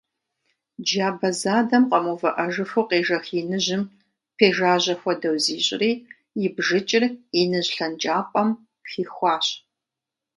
[0.83, 3.83] Джабэ задэм къэмыувыӀэжыфу къежэх иныжьым
[4.37, 5.91] пежажьэ хуэдэу зищӀри,
[6.43, 7.03] и бжыкӀыр
[7.41, 8.49] иныжь лъэнкӀапӀэм
[8.89, 9.45] хихуащ.